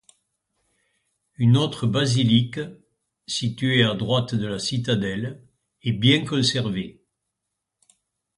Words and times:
Une 1.37 1.55
autre 1.57 1.85
basilique, 1.85 2.59
située 3.27 3.83
à 3.83 3.93
droite 3.93 4.33
de 4.33 4.47
la 4.47 4.57
citadelle, 4.57 5.43
est 5.83 5.91
bien 5.91 6.25
conservée. 6.25 7.03